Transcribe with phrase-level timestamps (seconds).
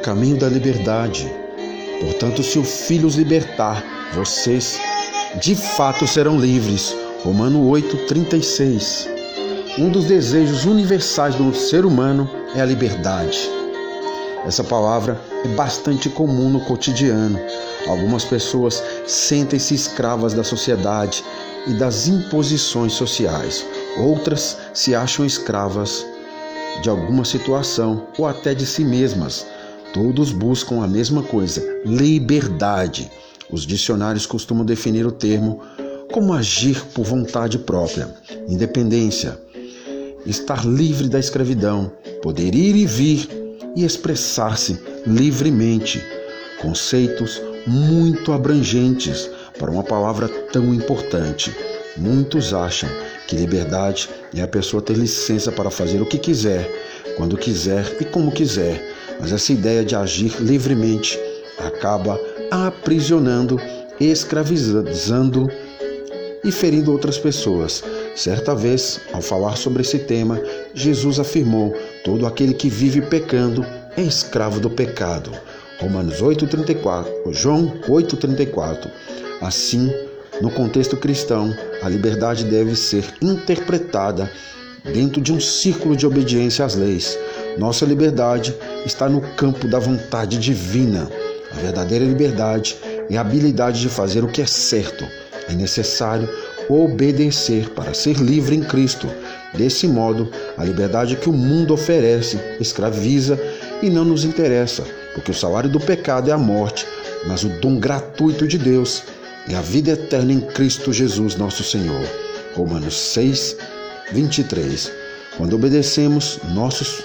[0.00, 1.30] caminho da liberdade.
[2.00, 4.78] Portanto, se o Filho os libertar, vocês
[5.40, 6.96] de fato serão livres.
[7.22, 9.08] Romano 8:36.
[9.78, 13.38] Um dos desejos universais do ser humano é a liberdade.
[14.44, 17.38] Essa palavra é bastante comum no cotidiano.
[17.86, 21.22] Algumas pessoas sentem-se escravas da sociedade
[21.66, 23.64] e das imposições sociais.
[23.98, 26.06] Outras se acham escravas
[26.82, 29.46] de alguma situação ou até de si mesmas.
[29.92, 33.10] Todos buscam a mesma coisa: liberdade.
[33.50, 35.60] Os dicionários costumam definir o termo
[36.12, 38.08] como agir por vontade própria,
[38.48, 39.40] independência,
[40.26, 41.90] estar livre da escravidão,
[42.22, 43.28] poder ir e vir
[43.76, 46.02] e expressar-se livremente.
[46.60, 51.54] Conceitos muito abrangentes para uma palavra tão importante.
[51.96, 52.88] Muitos acham
[53.26, 56.68] que liberdade é a pessoa ter licença para fazer o que quiser,
[57.16, 58.89] quando quiser e como quiser,
[59.20, 61.18] mas essa ideia de agir livremente
[61.58, 62.18] acaba
[62.50, 63.60] aprisionando,
[64.00, 65.48] escravizando
[66.42, 67.84] e ferindo outras pessoas.
[68.16, 70.40] Certa vez, ao falar sobre esse tema,
[70.74, 73.64] Jesus afirmou: todo aquele que vive pecando
[73.96, 75.30] é escravo do pecado.
[75.78, 78.90] Romanos 8:34, João 8:34.
[79.40, 79.90] Assim,
[80.40, 84.30] no contexto cristão, a liberdade deve ser interpretada
[84.84, 87.18] dentro de um círculo de obediência às leis.
[87.58, 88.54] Nossa liberdade
[88.86, 91.10] está no campo da vontade divina.
[91.52, 92.76] A verdadeira liberdade
[93.08, 95.04] é a habilidade de fazer o que é certo.
[95.48, 96.28] É necessário
[96.68, 99.08] obedecer para ser livre em Cristo.
[99.54, 103.38] Desse modo, a liberdade que o mundo oferece escraviza
[103.82, 106.86] e não nos interessa, porque o salário do pecado é a morte,
[107.26, 109.02] mas o dom gratuito de Deus
[109.48, 112.06] e a vida eterna em Cristo Jesus, nosso Senhor.
[112.54, 113.56] Romanos 6,
[114.12, 114.92] 23.
[115.36, 117.02] Quando obedecemos, nossos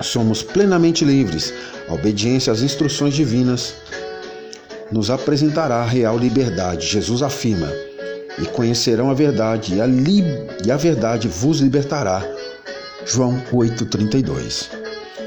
[0.00, 1.52] somos plenamente livres.
[1.88, 3.74] A obediência às instruções divinas
[4.90, 6.86] nos apresentará a real liberdade.
[6.86, 7.70] Jesus afirma:
[8.38, 10.24] E conhecerão a verdade, e a, li...
[10.64, 12.24] e a verdade vos libertará.
[13.06, 14.68] João 8,32.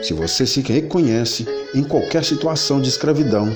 [0.04, 3.56] Se você se reconhece em qualquer situação de escravidão,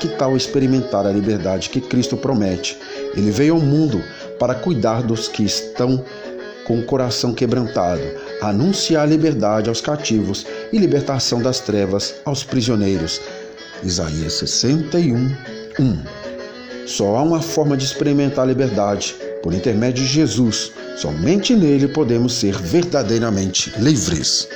[0.00, 2.78] que tal experimentar a liberdade que Cristo promete?
[3.14, 4.02] Ele veio ao mundo
[4.38, 6.04] para cuidar dos que estão
[6.66, 8.02] com o coração quebrantado,
[8.48, 13.20] anunciar liberdade aos cativos e libertação das trevas aos prisioneiros.
[13.82, 15.30] Isaías 61,
[15.78, 16.26] 1.
[16.86, 20.72] Só há uma forma de experimentar a liberdade, por intermédio de Jesus.
[20.96, 24.44] Somente nele podemos ser verdadeiramente livres.